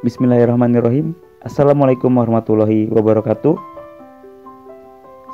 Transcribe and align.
Bismillahirrahmanirrahim. 0.00 1.12
Assalamualaikum 1.44 2.08
warahmatullahi 2.16 2.88
wabarakatuh. 2.88 3.52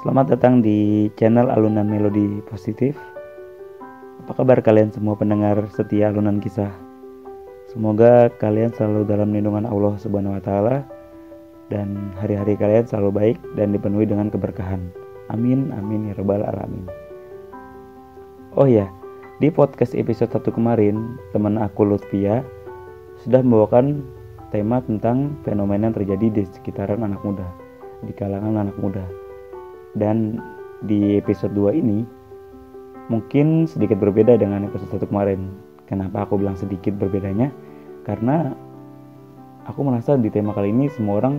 Selamat 0.03 0.35
datang 0.35 0.58
di 0.58 1.06
channel 1.14 1.54
Alunan 1.54 1.87
Melodi 1.87 2.42
Positif. 2.50 2.98
Apa 4.26 4.42
kabar 4.42 4.58
kalian 4.58 4.90
semua 4.90 5.14
pendengar 5.14 5.71
setia 5.71 6.10
Alunan 6.10 6.42
Kisah? 6.42 6.74
Semoga 7.71 8.26
kalian 8.42 8.74
selalu 8.74 9.07
dalam 9.07 9.30
lindungan 9.30 9.71
Allah 9.71 9.95
Subhanahu 10.02 10.34
wa 10.34 10.43
taala 10.43 10.83
dan 11.71 12.11
hari-hari 12.19 12.59
kalian 12.59 12.91
selalu 12.91 13.11
baik 13.14 13.39
dan 13.55 13.71
dipenuhi 13.71 14.11
dengan 14.11 14.35
keberkahan. 14.35 14.83
Amin 15.30 15.71
amin 15.79 16.11
ya 16.11 16.19
rabbal 16.19 16.43
alamin. 16.43 16.91
Oh 18.59 18.67
ya, 18.67 18.91
di 19.39 19.46
podcast 19.46 19.95
episode 19.95 20.35
1 20.35 20.59
kemarin, 20.59 21.23
teman 21.30 21.55
aku 21.55 21.87
Lutfia 21.87 22.43
sudah 23.23 23.46
membawakan 23.46 24.16
tema 24.57 24.80
tentang 24.80 25.37
fenomena 25.45 25.92
yang 25.92 25.96
terjadi 26.01 26.27
di 26.33 26.42
sekitaran 26.48 27.05
anak 27.05 27.20
muda, 27.20 27.45
di 28.01 28.16
kalangan 28.16 28.56
anak 28.56 28.77
muda. 28.80 29.05
Dan 29.92 30.41
di 30.80 31.20
episode 31.20 31.52
2 31.52 31.77
ini 31.77 32.09
mungkin 33.12 33.69
sedikit 33.69 34.01
berbeda 34.01 34.41
dengan 34.41 34.65
episode 34.65 35.05
1 35.05 35.12
kemarin. 35.12 35.52
Kenapa 35.84 36.24
aku 36.24 36.41
bilang 36.41 36.56
sedikit 36.56 36.96
berbedanya? 36.96 37.52
Karena 38.09 38.56
aku 39.69 39.84
merasa 39.84 40.16
di 40.16 40.32
tema 40.32 40.57
kali 40.57 40.73
ini 40.73 40.88
semua 40.88 41.20
orang 41.20 41.37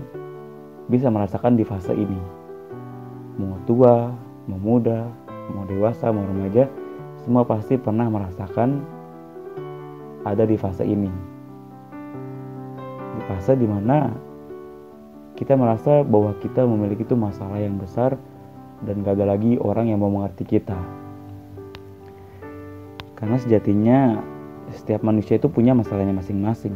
bisa 0.86 1.10
merasakan 1.10 1.58
di 1.58 1.66
fase 1.66 1.98
ini. 1.98 2.22
Mau 3.42 3.58
tua, 3.66 4.14
mau 4.46 4.62
muda, 4.62 5.10
mau 5.58 5.66
dewasa, 5.66 6.14
mau 6.14 6.22
remaja, 6.22 6.70
semua 7.26 7.42
pasti 7.50 7.82
pernah 7.82 8.14
merasakan 8.14 8.86
ada 10.22 10.46
di 10.46 10.54
fase 10.54 10.86
ini. 10.86 11.37
Di 13.38 13.46
fase 13.46 13.54
di 13.54 13.70
mana 13.70 14.10
kita 15.38 15.54
merasa 15.54 16.02
bahwa 16.02 16.34
kita 16.42 16.66
memiliki 16.66 17.06
itu 17.06 17.14
masalah 17.14 17.62
yang 17.62 17.78
besar 17.78 18.18
dan 18.82 19.06
gak 19.06 19.14
ada 19.14 19.38
lagi 19.38 19.62
orang 19.62 19.94
yang 19.94 20.02
mau 20.02 20.10
mengerti 20.10 20.58
kita. 20.58 20.74
Karena 23.14 23.38
sejatinya 23.38 24.18
setiap 24.74 25.06
manusia 25.06 25.38
itu 25.38 25.54
punya 25.54 25.78
masalahnya 25.78 26.18
masing-masing. 26.18 26.74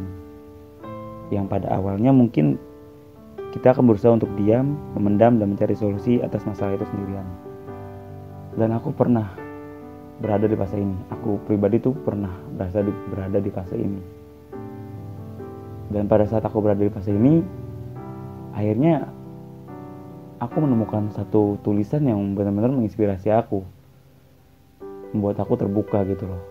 Yang 1.34 1.50
pada 1.50 1.74
awalnya 1.74 2.14
mungkin 2.14 2.62
kita 3.50 3.74
akan 3.74 3.82
berusaha 3.82 4.14
untuk 4.14 4.30
diam, 4.38 4.78
memendam, 4.94 5.42
dan 5.42 5.58
mencari 5.58 5.74
solusi 5.74 6.22
atas 6.22 6.46
masalah 6.46 6.78
itu 6.78 6.86
sendirian. 6.86 7.26
Dan 8.54 8.70
aku 8.70 8.94
pernah 8.94 9.34
berada 10.22 10.46
di 10.46 10.54
fase 10.54 10.78
ini. 10.78 10.94
Aku 11.10 11.42
pribadi 11.42 11.82
tuh 11.82 11.98
pernah 12.06 12.30
berasa 12.54 12.86
di, 12.86 12.94
berada 13.10 13.42
di 13.42 13.50
fase 13.50 13.74
ini. 13.74 14.21
Dan 15.92 16.08
pada 16.08 16.24
saat 16.24 16.40
aku 16.40 16.64
berada 16.64 16.80
di 16.80 16.88
fase 16.88 17.12
ini, 17.12 17.44
akhirnya 18.56 19.12
aku 20.40 20.64
menemukan 20.64 21.12
satu 21.12 21.60
tulisan 21.60 22.08
yang 22.08 22.32
benar-benar 22.32 22.72
menginspirasi 22.72 23.28
aku. 23.28 23.60
Membuat 25.12 25.44
aku 25.44 25.60
terbuka 25.60 26.00
gitu 26.08 26.24
loh. 26.24 26.42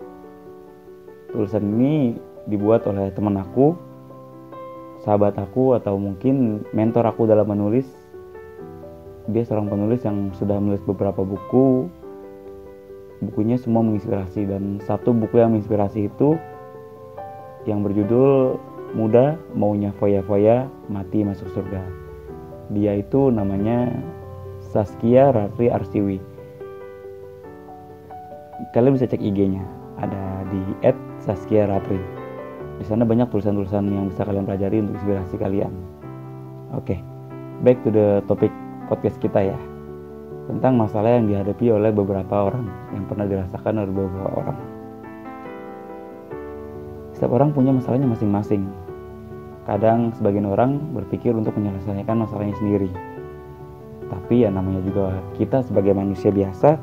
Tulisan 1.34 1.66
ini 1.74 2.14
dibuat 2.46 2.86
oleh 2.86 3.10
teman 3.10 3.34
aku, 3.34 3.74
sahabat 5.02 5.34
aku 5.34 5.74
atau 5.74 5.98
mungkin 5.98 6.62
mentor 6.70 7.10
aku 7.10 7.26
dalam 7.26 7.50
menulis. 7.50 7.90
Dia 9.26 9.42
seorang 9.42 9.66
penulis 9.66 10.06
yang 10.06 10.30
sudah 10.38 10.62
menulis 10.62 10.82
beberapa 10.86 11.26
buku, 11.26 11.90
bukunya 13.22 13.58
semua 13.58 13.82
menginspirasi 13.86 14.46
dan 14.50 14.82
satu 14.82 15.14
buku 15.14 15.38
yang 15.38 15.54
menginspirasi 15.54 16.10
itu 16.10 16.34
yang 17.62 17.86
berjudul 17.86 18.58
Muda 18.92 19.40
Maunya 19.56 19.92
Foya-Foya 19.96 20.68
Mati 20.92 21.24
Masuk 21.24 21.48
Surga. 21.56 21.80
Dia 22.72 23.00
itu 23.00 23.32
namanya 23.32 23.92
Saskia 24.72 25.32
Ratri 25.32 25.72
Arsiwi. 25.72 26.20
Kalian 28.72 28.94
bisa 28.94 29.10
cek 29.10 29.20
IG-nya, 29.20 29.64
ada 29.98 30.46
di 30.48 30.60
@saskia_ratri. 31.26 31.98
Di 32.78 32.84
sana 32.86 33.02
banyak 33.02 33.28
tulisan-tulisan 33.28 33.84
yang 33.90 34.08
bisa 34.08 34.22
kalian 34.22 34.46
pelajari 34.46 34.80
untuk 34.80 34.96
inspirasi 35.02 35.36
kalian. 35.36 35.72
Oke, 36.72 36.96
okay, 36.96 36.98
back 37.66 37.82
to 37.84 37.90
the 37.92 38.24
topic 38.30 38.54
podcast 38.88 39.18
kita 39.20 39.52
ya 39.52 39.58
tentang 40.50 40.74
masalah 40.74 41.20
yang 41.20 41.30
dihadapi 41.30 41.70
oleh 41.70 41.94
beberapa 41.94 42.50
orang 42.50 42.66
yang 42.90 43.04
pernah 43.06 43.26
dirasakan 43.28 43.82
oleh 43.82 43.92
beberapa 43.92 44.30
orang. 44.40 44.58
Setiap 47.14 47.30
orang 47.38 47.54
punya 47.54 47.70
masalahnya 47.70 48.10
masing-masing. 48.10 48.66
Kadang 49.62 50.10
sebagian 50.18 50.50
orang 50.50 50.90
berpikir 50.90 51.30
untuk 51.38 51.54
menyelesaikan 51.54 52.18
masalahnya 52.18 52.58
sendiri. 52.58 52.90
Tapi 54.10 54.42
ya 54.42 54.50
namanya 54.50 54.82
juga 54.82 55.22
kita 55.38 55.62
sebagai 55.62 55.94
manusia 55.94 56.34
biasa 56.34 56.76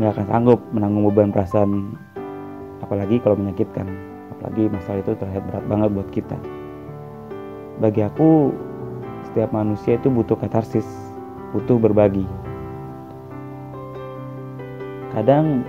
nggak 0.00 0.12
akan 0.16 0.26
sanggup 0.28 0.60
menanggung 0.72 1.04
beban 1.12 1.32
perasaan 1.32 1.92
apalagi 2.80 3.20
kalau 3.20 3.36
menyakitkan. 3.36 3.84
Apalagi 4.32 4.72
masalah 4.72 5.04
itu 5.04 5.12
terlihat 5.20 5.44
berat 5.52 5.64
banget 5.68 5.88
buat 5.92 6.08
kita. 6.08 6.38
Bagi 7.76 8.00
aku 8.08 8.56
setiap 9.28 9.52
manusia 9.52 10.00
itu 10.00 10.08
butuh 10.08 10.36
katarsis 10.40 10.88
butuh 11.52 11.76
berbagi. 11.76 12.24
Kadang 15.12 15.64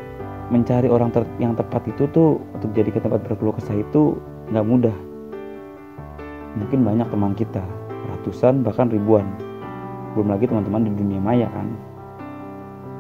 mencari 0.52 0.88
orang 0.88 1.12
yang 1.40 1.56
tepat 1.56 1.84
itu 1.88 2.08
tuh 2.12 2.40
untuk 2.56 2.72
jadi 2.72 2.92
ke 2.92 3.00
tempat 3.04 3.24
berkeluh 3.28 3.56
kesah 3.56 3.76
itu 3.76 4.16
nggak 4.52 4.68
mudah 4.68 4.96
mungkin 6.58 6.82
banyak 6.82 7.08
teman 7.08 7.34
kita 7.38 7.64
ratusan 8.14 8.66
bahkan 8.66 8.90
ribuan. 8.90 9.26
Belum 10.18 10.34
lagi 10.34 10.50
teman-teman 10.50 10.90
di 10.90 10.92
dunia 10.98 11.22
maya 11.22 11.48
kan? 11.54 11.70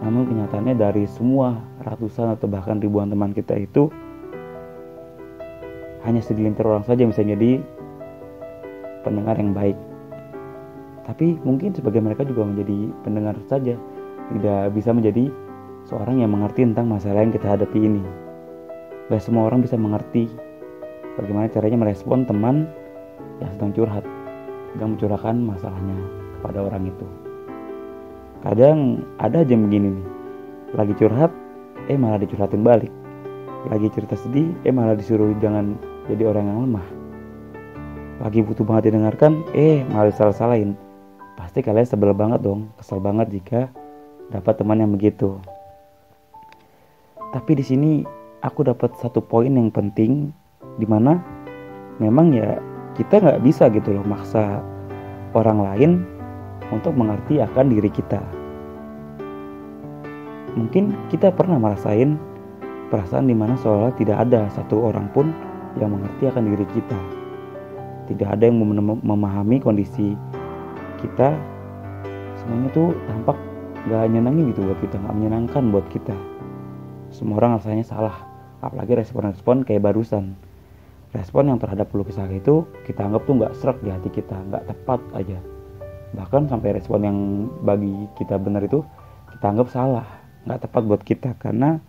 Namun 0.06 0.30
kenyataannya 0.30 0.78
dari 0.78 1.10
semua 1.10 1.58
ratusan 1.82 2.38
atau 2.38 2.46
bahkan 2.46 2.78
ribuan 2.78 3.10
teman 3.10 3.34
kita 3.34 3.58
itu 3.58 3.90
hanya 6.06 6.22
segelintir 6.22 6.64
orang 6.64 6.86
saja 6.86 7.02
yang 7.02 7.12
bisa 7.12 7.26
jadi 7.26 7.60
pendengar 9.02 9.36
yang 9.42 9.52
baik. 9.58 9.76
Tapi 11.10 11.40
mungkin 11.42 11.74
sebagian 11.74 12.06
mereka 12.06 12.28
juga 12.28 12.46
menjadi 12.46 12.94
pendengar 13.02 13.36
saja 13.50 13.80
tidak 14.28 14.64
bisa 14.76 14.92
menjadi 14.92 15.32
seorang 15.88 16.20
yang 16.20 16.36
mengerti 16.36 16.68
tentang 16.68 16.92
masalah 16.92 17.24
yang 17.24 17.32
kita 17.32 17.48
hadapi 17.48 17.80
ini. 17.80 18.04
Gak 19.08 19.24
semua 19.24 19.48
orang 19.48 19.64
bisa 19.64 19.80
mengerti 19.80 20.28
bagaimana 21.16 21.48
caranya 21.48 21.80
merespon 21.80 22.28
teman 22.28 22.68
yang 23.42 23.52
sedang 23.54 23.72
curhat 23.74 24.06
dan 24.78 24.96
mencurahkan 24.96 25.36
masalahnya 25.42 25.98
kepada 26.40 26.60
orang 26.66 26.90
itu. 26.90 27.08
Kadang 28.46 29.02
ada 29.18 29.42
aja 29.42 29.56
begini 29.58 29.98
nih, 29.98 30.08
lagi 30.78 30.94
curhat, 30.96 31.34
eh 31.90 31.98
malah 31.98 32.22
dicurhatin 32.22 32.62
balik. 32.62 32.94
Lagi 33.68 33.90
cerita 33.92 34.14
sedih, 34.16 34.54
eh 34.64 34.72
malah 34.72 34.94
disuruh 34.94 35.34
jangan 35.42 35.76
jadi 36.06 36.30
orang 36.30 36.46
yang 36.46 36.60
lemah. 36.70 36.88
Lagi 38.22 38.46
butuh 38.46 38.64
banget 38.64 38.94
didengarkan, 38.94 39.42
eh 39.58 39.82
malah 39.90 40.14
disalah-salahin. 40.14 40.78
Pasti 41.38 41.62
kalian 41.62 41.86
sebel 41.86 42.14
banget 42.18 42.42
dong, 42.46 42.70
kesel 42.78 42.98
banget 43.02 43.30
jika 43.30 43.70
dapat 44.34 44.58
teman 44.58 44.82
yang 44.82 44.92
begitu. 44.94 45.38
Tapi 47.34 47.52
di 47.60 47.64
sini 47.66 47.92
aku 48.42 48.66
dapat 48.66 48.96
satu 48.98 49.20
poin 49.20 49.52
yang 49.52 49.70
penting 49.70 50.32
di 50.78 50.86
mana 50.88 51.20
memang 52.00 52.34
ya 52.34 52.58
kita 53.00 53.22
nggak 53.22 53.42
bisa 53.46 53.70
gitu 53.70 53.94
loh 53.94 54.04
maksa 54.04 54.60
orang 55.38 55.62
lain 55.62 55.92
untuk 56.74 56.98
mengerti 56.98 57.40
akan 57.40 57.66
diri 57.70 57.88
kita. 57.94 58.20
Mungkin 60.58 60.98
kita 61.14 61.30
pernah 61.32 61.62
merasain 61.62 62.18
perasaan 62.90 63.30
di 63.30 63.38
mana 63.38 63.54
seolah 63.62 63.94
tidak 63.94 64.26
ada 64.26 64.50
satu 64.58 64.90
orang 64.90 65.06
pun 65.14 65.30
yang 65.78 65.94
mengerti 65.94 66.28
akan 66.28 66.44
diri 66.50 66.66
kita. 66.74 67.00
Tidak 68.10 68.26
ada 68.26 68.50
yang 68.50 68.58
memahami 69.06 69.62
kondisi 69.62 70.18
kita. 70.98 71.38
Semuanya 72.42 72.70
tuh 72.74 72.96
tampak 73.06 73.38
gak 73.86 74.10
nyenangin 74.10 74.50
gitu 74.56 74.66
buat 74.66 74.80
kita, 74.82 74.96
gak 74.98 75.16
menyenangkan 75.16 75.64
buat 75.70 75.86
kita 75.94 76.16
semua 77.12 77.40
orang 77.40 77.60
rasanya 77.60 77.86
salah 77.88 78.16
apalagi 78.60 78.94
respon-respon 79.00 79.64
kayak 79.64 79.84
barusan 79.84 80.36
respon 81.16 81.52
yang 81.52 81.60
terhadap 81.60 81.88
keluh 81.92 82.04
kesah 82.04 82.28
itu 82.32 82.68
kita 82.84 83.08
anggap 83.08 83.24
tuh 83.24 83.36
nggak 83.40 83.54
serak 83.56 83.78
di 83.84 83.90
hati 83.92 84.10
kita 84.12 84.36
nggak 84.36 84.68
tepat 84.68 85.00
aja. 85.16 85.40
Bahkan 86.16 86.52
sampai 86.52 86.76
respon 86.76 87.00
yang 87.04 87.18
bagi 87.64 88.08
kita 88.20 88.40
benar 88.40 88.64
itu 88.64 88.84
kita 89.32 89.46
anggap 89.52 89.68
salah 89.72 90.08
nggak 90.48 90.68
tepat 90.68 90.82
buat 90.84 91.02
kita. 91.04 91.30
Karena 91.40 91.80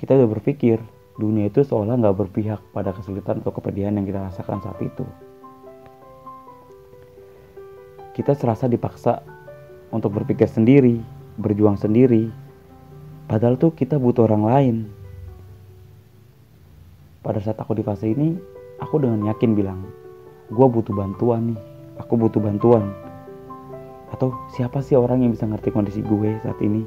kita 0.00 0.16
udah 0.16 0.28
berpikir 0.28 0.80
dunia 1.20 1.52
itu 1.52 1.64
seolah 1.64 1.96
nggak 2.00 2.16
berpihak 2.26 2.60
pada 2.72 2.96
kesulitan 2.96 3.44
atau 3.44 3.52
kepedihan 3.52 3.92
yang 3.96 4.08
kita 4.08 4.20
rasakan 4.20 4.60
saat 4.64 4.78
itu. 4.80 5.04
Kita 8.12 8.36
serasa 8.36 8.68
dipaksa 8.68 9.24
untuk 9.92 10.12
berpikir 10.16 10.48
sendiri 10.48 11.00
berjuang 11.40 11.80
sendiri. 11.80 12.28
Padahal 13.28 13.56
tuh 13.56 13.72
kita 13.72 13.96
butuh 13.96 14.28
orang 14.28 14.44
lain. 14.44 14.76
Pada 17.22 17.38
saat 17.38 17.58
aku 17.62 17.78
di 17.78 17.86
fase 17.86 18.10
ini, 18.10 18.34
aku 18.82 18.98
dengan 18.98 19.30
yakin 19.30 19.54
bilang, 19.54 19.86
gue 20.50 20.66
butuh 20.66 20.92
bantuan 20.92 21.54
nih 21.54 21.72
aku 22.00 22.14
butuh 22.16 22.40
bantuan. 22.40 22.92
Atau 24.12 24.32
siapa 24.52 24.84
sih 24.84 24.96
orang 24.96 25.24
yang 25.24 25.32
bisa 25.32 25.48
ngerti 25.48 25.72
kondisi 25.72 26.00
gue 26.04 26.36
saat 26.44 26.58
ini? 26.60 26.84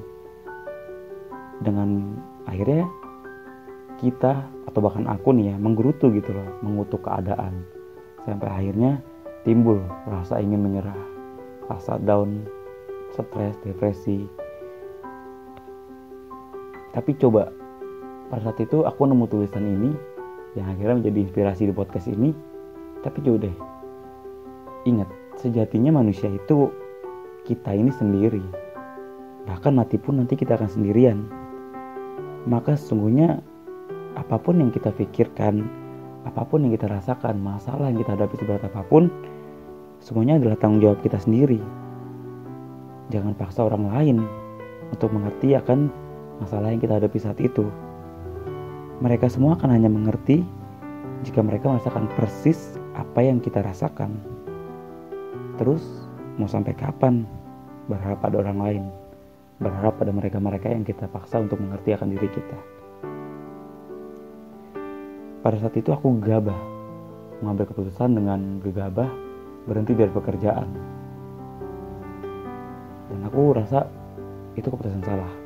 Dengan 1.62 2.20
akhirnya 2.46 2.86
kita 3.98 4.46
atau 4.70 4.80
bahkan 4.84 5.08
aku 5.10 5.34
nih 5.34 5.54
ya 5.54 5.58
menggerutu 5.58 6.12
gitu 6.14 6.36
loh 6.36 6.50
mengutuk 6.62 7.02
keadaan. 7.06 7.66
Sampai 8.28 8.50
akhirnya 8.50 9.02
timbul 9.46 9.82
rasa 10.10 10.42
ingin 10.42 10.62
menyerah 10.62 10.98
rasa 11.72 11.98
down 12.02 12.46
stres 13.16 13.58
depresi. 13.66 14.28
Tapi 16.94 17.12
coba 17.18 17.50
pada 18.30 18.52
saat 18.52 18.60
itu 18.62 18.86
aku 18.86 19.02
nemu 19.06 19.26
tulisan 19.28 19.66
ini 19.66 19.92
yang 20.56 20.72
akhirnya 20.72 21.04
menjadi 21.04 21.20
inspirasi 21.28 21.68
di 21.68 21.74
podcast 21.76 22.08
ini. 22.08 22.32
Tapi 23.04 23.18
coba 23.22 23.46
deh. 23.46 23.56
Ingat 24.88 25.10
sejatinya 25.38 26.00
manusia 26.00 26.32
itu 26.32 26.72
kita 27.44 27.76
ini 27.76 27.92
sendiri. 27.94 28.42
Bahkan 29.46 29.72
mati 29.78 30.02
pun 30.02 30.18
nanti 30.18 30.34
kita 30.34 30.58
akan 30.58 30.70
sendirian. 30.72 31.28
Maka 32.50 32.74
sesungguhnya 32.74 33.44
apa 34.16 34.40
pun 34.40 34.64
yang 34.64 34.72
kita 34.72 34.96
pikirkan 34.96 35.68
apa 36.26 36.42
pun 36.48 36.66
yang 36.66 36.74
kita 36.74 36.90
rasakan 36.90 37.38
masalah 37.38 37.92
yang 37.92 38.02
kita 38.02 38.18
hadapi 38.18 38.34
seberat 38.42 38.64
apa 38.66 38.82
pun 38.90 39.14
semuanya 40.02 40.42
adalah 40.42 40.58
tanggung 40.58 40.82
jawab 40.82 41.00
kita 41.06 41.22
sendiri. 41.22 41.62
Jangan 43.14 43.38
paksa 43.38 43.62
orang 43.70 43.86
lain 43.94 44.18
untuk 44.90 45.14
mengerti 45.14 45.54
akan 45.54 45.94
masalah 46.42 46.74
yang 46.74 46.82
kita 46.82 46.98
hadapi 46.98 47.18
saat 47.22 47.38
itu 47.38 47.70
mereka 49.04 49.28
semua 49.28 49.60
akan 49.60 49.70
hanya 49.76 49.92
mengerti 49.92 50.44
jika 51.28 51.44
mereka 51.44 51.68
merasakan 51.68 52.08
persis 52.16 52.80
apa 52.96 53.20
yang 53.20 53.44
kita 53.44 53.60
rasakan. 53.60 54.16
Terus, 55.60 55.84
mau 56.40 56.48
sampai 56.48 56.76
kapan 56.76 57.28
berharap 57.92 58.24
pada 58.24 58.40
orang 58.40 58.58
lain? 58.60 58.84
Berharap 59.60 60.00
pada 60.00 60.12
mereka-mereka 60.12 60.68
yang 60.72 60.84
kita 60.84 61.08
paksa 61.12 61.44
untuk 61.44 61.60
mengerti 61.60 61.96
akan 61.96 62.12
diri 62.12 62.28
kita. 62.28 62.58
Pada 65.44 65.56
saat 65.62 65.76
itu 65.76 65.92
aku 65.92 66.20
gegabah, 66.20 66.58
mengambil 67.44 67.72
keputusan 67.72 68.16
dengan 68.16 68.60
gegabah 68.64 69.08
berhenti 69.68 69.94
dari 69.96 70.12
pekerjaan. 70.12 70.68
Dan 73.12 73.20
aku 73.28 73.56
rasa 73.56 73.88
itu 74.56 74.68
keputusan 74.68 75.04
salah 75.04 75.45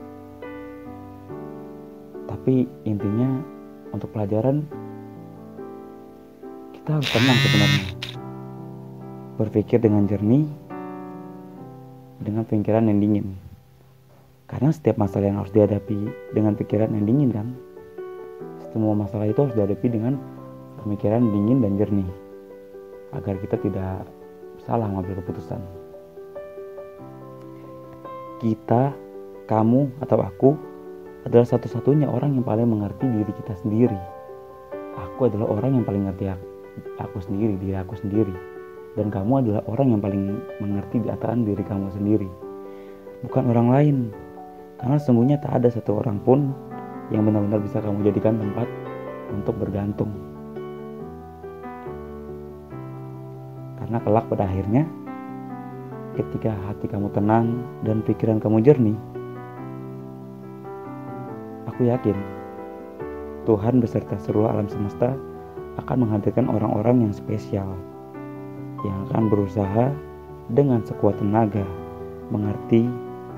tapi 2.29 2.69
intinya 2.85 3.41
untuk 3.89 4.13
pelajaran 4.13 4.61
kita 6.77 7.01
harus 7.01 7.09
tenang 7.09 7.39
sebenarnya. 7.41 7.85
Berpikir 9.41 9.81
dengan 9.81 10.05
jernih 10.05 10.45
dengan 12.21 12.45
pikiran 12.45 12.85
yang 12.85 13.01
dingin. 13.01 13.27
Karena 14.45 14.69
setiap 14.69 15.01
masalah 15.01 15.29
yang 15.31 15.41
harus 15.41 15.53
dihadapi 15.53 16.09
dengan 16.37 16.53
pikiran 16.53 16.93
yang 16.93 17.05
dingin 17.09 17.29
kan? 17.33 17.47
Semua 18.69 18.93
masalah 18.93 19.25
itu 19.25 19.39
harus 19.41 19.55
dihadapi 19.57 19.87
dengan 19.89 20.21
pemikiran 20.85 21.25
dingin 21.33 21.65
dan 21.65 21.81
jernih. 21.81 22.09
Agar 23.15 23.41
kita 23.41 23.57
tidak 23.57 24.05
salah 24.69 24.85
mengambil 24.85 25.17
keputusan. 25.25 25.61
Kita 28.37 28.93
kamu 29.49 29.89
atau 30.05 30.21
aku 30.21 30.68
adalah 31.27 31.47
satu-satunya 31.47 32.07
orang 32.07 32.39
yang 32.39 32.45
paling 32.47 32.69
mengerti 32.69 33.03
diri 33.09 33.31
kita 33.43 33.53
sendiri. 33.59 33.99
Aku 34.95 35.27
adalah 35.27 35.51
orang 35.51 35.79
yang 35.79 35.85
paling 35.87 36.07
mengerti 36.07 36.31
aku 36.99 37.17
sendiri, 37.19 37.59
diri 37.59 37.75
aku 37.75 37.95
sendiri. 37.99 38.31
Dan 38.95 39.11
kamu 39.11 39.33
adalah 39.45 39.61
orang 39.67 39.87
yang 39.95 40.01
paling 40.01 40.23
mengerti 40.63 41.03
atas 41.11 41.35
diri 41.43 41.63
kamu 41.63 41.87
sendiri. 41.91 42.29
Bukan 43.27 43.43
orang 43.51 43.67
lain. 43.71 43.97
Karena 44.79 44.95
sesungguhnya 44.95 45.43
tak 45.43 45.59
ada 45.59 45.67
satu 45.67 45.99
orang 45.99 46.23
pun 46.23 46.55
yang 47.11 47.27
benar-benar 47.27 47.59
bisa 47.59 47.83
kamu 47.83 48.07
jadikan 48.07 48.39
tempat 48.39 48.67
untuk 49.35 49.59
bergantung. 49.59 50.07
Karena 53.75 53.97
kelak 53.99 54.25
pada 54.31 54.47
akhirnya, 54.47 54.87
ketika 56.15 56.55
hati 56.69 56.85
kamu 56.87 57.11
tenang 57.11 57.59
dan 57.83 57.99
pikiran 58.05 58.39
kamu 58.39 58.63
jernih, 58.63 58.97
Aku 61.79 61.87
yakin 61.87 62.19
Tuhan 63.47 63.79
beserta 63.79 64.19
seluruh 64.19 64.51
alam 64.51 64.67
semesta 64.67 65.15
akan 65.79 66.03
menghadirkan 66.03 66.51
orang-orang 66.51 67.07
yang 67.07 67.15
spesial 67.15 67.71
yang 68.83 69.07
akan 69.07 69.31
berusaha 69.31 69.87
dengan 70.51 70.83
sekuat 70.83 71.23
tenaga 71.23 71.63
mengerti 72.35 72.83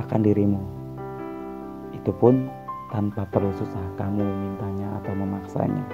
akan 0.02 0.26
dirimu. 0.26 0.58
Itu 1.94 2.10
pun 2.18 2.50
tanpa 2.90 3.30
perlu 3.30 3.54
susah 3.62 3.86
kamu 4.02 4.26
memintanya 4.26 4.90
atau 5.06 5.14
memaksanya. 5.14 5.86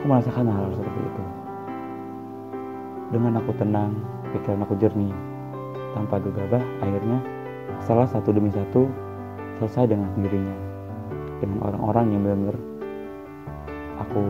Aku 0.00 0.04
merasakan 0.08 0.48
hal, 0.48 0.64
hal 0.64 0.80
seperti 0.80 1.00
itu. 1.04 1.24
Dengan 3.12 3.36
aku 3.36 3.52
tenang, 3.60 4.00
pikiran 4.32 4.64
aku 4.64 4.80
jernih, 4.80 5.12
tanpa 5.92 6.16
gegabah, 6.24 6.64
akhirnya 6.80 7.33
salah 7.84 8.08
satu 8.08 8.32
demi 8.32 8.48
satu 8.50 8.88
selesai 9.60 9.92
dengan 9.92 10.08
sendirinya. 10.16 10.56
Dengan 11.38 11.58
orang-orang 11.60 12.06
yang 12.16 12.20
benar-benar 12.24 12.56
aku 14.00 14.22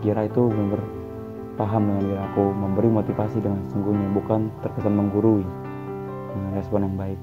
kira 0.00 0.24
itu 0.24 0.48
benar-benar 0.48 0.82
paham 1.56 1.82
dengan 1.88 2.02
diri 2.04 2.18
aku 2.20 2.44
memberi 2.52 2.88
motivasi 2.92 3.38
dengan 3.40 3.64
sungguhnya 3.72 4.08
bukan 4.12 4.52
terkesan 4.60 4.92
menggurui 4.96 5.44
dengan 6.32 6.50
respon 6.56 6.84
yang 6.84 6.96
baik. 6.96 7.20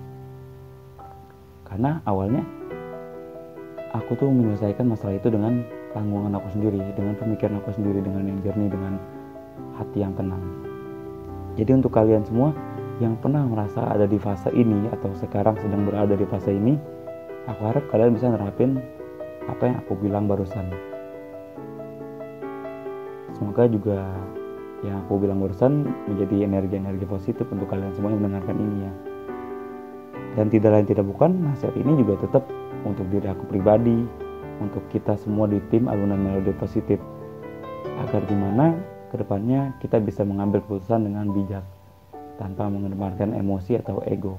Karena 1.69 2.01
awalnya 2.05 2.45
aku 3.93 4.13
tuh 4.17 4.29
menyelesaikan 4.29 4.85
masalah 4.89 5.17
itu 5.17 5.29
dengan 5.29 5.65
tanggungan 5.93 6.33
aku 6.37 6.49
sendiri 6.53 6.81
dengan 6.97 7.13
pemikiran 7.17 7.61
aku 7.61 7.73
sendiri 7.77 8.01
dengan 8.01 8.29
yang 8.29 8.39
jernih 8.41 8.69
dengan 8.69 8.97
hati 9.77 10.01
yang 10.01 10.13
tenang. 10.17 10.41
Jadi 11.53 11.69
untuk 11.77 11.93
kalian 11.93 12.25
semua 12.25 12.49
yang 13.03 13.19
pernah 13.19 13.43
merasa 13.43 13.83
ada 13.83 14.07
di 14.07 14.15
fase 14.15 14.47
ini 14.55 14.87
atau 14.87 15.11
sekarang 15.19 15.59
sedang 15.59 15.83
berada 15.83 16.15
di 16.15 16.23
fase 16.23 16.55
ini, 16.55 16.79
aku 17.51 17.61
harap 17.67 17.83
kalian 17.91 18.15
bisa 18.15 18.31
nerapin 18.31 18.79
apa 19.51 19.63
yang 19.67 19.77
aku 19.83 19.93
bilang 19.99 20.23
barusan. 20.31 20.71
Semoga 23.35 23.67
juga 23.67 24.07
yang 24.87 25.03
aku 25.03 25.19
bilang 25.19 25.43
barusan 25.43 25.83
menjadi 26.07 26.47
energi-energi 26.47 27.03
positif 27.03 27.43
untuk 27.51 27.67
kalian 27.67 27.91
semua 27.91 28.15
yang 28.15 28.23
mendengarkan 28.23 28.55
ini 28.55 28.75
ya. 28.87 28.93
Dan 30.39 30.47
tidak 30.47 30.71
lain 30.71 30.87
tidak 30.87 31.05
bukan, 31.05 31.31
nasihat 31.43 31.75
ini 31.75 31.99
juga 31.99 32.23
tetap 32.23 32.47
untuk 32.87 33.05
diri 33.11 33.27
aku 33.27 33.43
pribadi, 33.51 34.07
untuk 34.63 34.81
kita 34.87 35.19
semua 35.19 35.51
di 35.51 35.59
tim 35.67 35.91
alunan 35.91 36.17
melodi 36.17 36.55
positif. 36.55 37.03
Agar 37.99 38.23
gimana 38.25 38.79
ke 39.11 39.19
depannya 39.19 39.75
kita 39.83 39.99
bisa 39.99 40.23
mengambil 40.23 40.63
keputusan 40.63 41.05
dengan 41.05 41.29
bijak 41.29 41.82
tanpa 42.37 42.69
mengedepankan 42.69 43.37
emosi 43.37 43.77
atau 43.77 44.01
ego. 44.05 44.37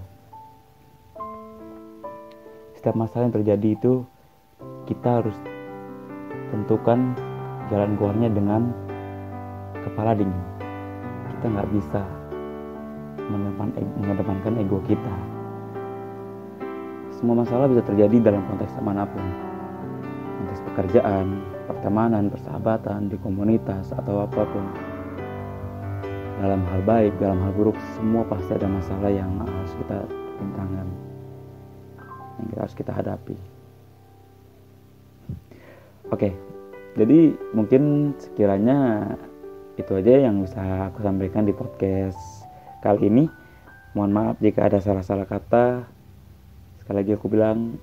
Setiap 2.78 2.94
masalah 2.98 3.30
yang 3.30 3.36
terjadi 3.40 3.68
itu 3.78 4.04
kita 4.84 5.22
harus 5.22 5.36
tentukan 6.52 7.16
jalan 7.72 7.96
keluarnya 7.96 8.28
dengan 8.28 8.70
kepala 9.80 10.12
dingin. 10.12 10.42
Kita 11.32 11.46
nggak 11.48 11.70
bisa 11.72 12.02
mengedepankan 14.00 14.60
ego 14.60 14.78
kita. 14.84 15.14
Semua 17.14 17.40
masalah 17.40 17.70
bisa 17.72 17.80
terjadi 17.88 18.20
dalam 18.20 18.44
konteks 18.50 18.76
mana 18.84 19.08
pun. 19.08 19.24
Konteks 20.44 20.60
pekerjaan, 20.72 21.40
pertemanan, 21.64 22.28
persahabatan, 22.28 23.08
di 23.08 23.16
komunitas, 23.16 23.96
atau 23.96 24.28
apa 24.28 24.44
pun 24.44 24.64
dalam 26.44 26.60
hal 26.68 26.84
baik, 26.84 27.16
dalam 27.16 27.40
hal 27.40 27.56
buruk, 27.56 27.72
semua 27.96 28.20
pasti 28.28 28.52
ada 28.52 28.68
masalah 28.68 29.08
yang 29.08 29.32
harus 29.40 29.72
kita 29.80 30.04
rintangan, 30.36 30.88
yang 32.36 32.46
kita 32.52 32.60
harus 32.60 32.76
kita 32.76 32.92
hadapi. 32.92 33.36
Oke, 36.12 36.36
jadi 37.00 37.32
mungkin 37.56 38.12
sekiranya 38.20 39.08
itu 39.80 39.96
aja 39.96 40.28
yang 40.28 40.44
bisa 40.44 40.92
aku 40.92 41.00
sampaikan 41.00 41.48
di 41.48 41.56
podcast 41.56 42.44
kali 42.84 43.08
ini. 43.08 43.24
Mohon 43.96 44.12
maaf 44.12 44.36
jika 44.44 44.68
ada 44.68 44.84
salah-salah 44.84 45.24
kata. 45.24 45.88
Sekali 46.84 46.96
lagi 47.00 47.16
aku 47.16 47.32
bilang, 47.32 47.80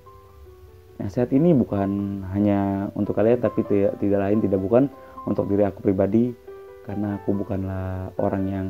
nasihat 1.01 1.33
ini 1.33 1.49
bukan 1.57 2.21
hanya 2.29 2.93
untuk 2.93 3.17
kalian, 3.17 3.41
tapi 3.41 3.65
tidak, 3.65 3.97
tidak 3.97 4.21
lain, 4.21 4.37
tidak 4.37 4.61
bukan 4.61 4.85
untuk 5.25 5.49
diri 5.49 5.65
aku 5.65 5.81
pribadi 5.81 6.50
karena 6.85 7.21
aku 7.21 7.29
bukanlah 7.37 8.09
orang 8.17 8.43
yang 8.49 8.67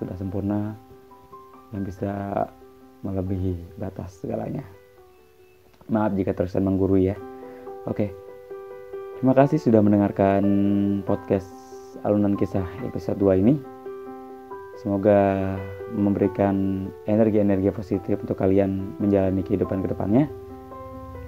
sudah 0.00 0.16
sempurna 0.16 0.72
yang 1.76 1.84
bisa 1.84 2.44
melebihi 3.04 3.76
batas 3.76 4.20
segalanya. 4.20 4.64
Maaf 5.90 6.14
jika 6.14 6.32
terkesan 6.36 6.64
menggurui 6.64 7.10
ya. 7.12 7.16
Oke. 7.88 8.12
Terima 9.20 9.36
kasih 9.36 9.60
sudah 9.60 9.84
mendengarkan 9.84 10.44
podcast 11.04 11.48
alunan 12.06 12.38
kisah 12.40 12.64
episode 12.86 13.20
2 13.20 13.42
ini. 13.44 13.54
Semoga 14.80 15.60
memberikan 15.92 16.88
energi-energi 17.04 17.68
positif 17.68 18.16
untuk 18.16 18.40
kalian 18.40 18.96
menjalani 18.96 19.44
kehidupan 19.44 19.84
ke 19.84 19.92
depannya. 19.92 20.24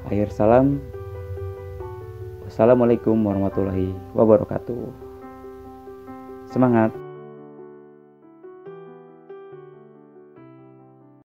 Akhir 0.09 0.33
salam. 0.33 0.81
Wassalamualaikum 2.49 3.17
warahmatullahi 3.21 3.93
wabarakatuh. 4.17 5.01
Semangat! 6.52 7.01